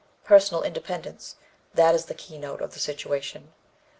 [0.23, 1.35] "Personal independence
[1.75, 3.53] that is the keynote of the situation.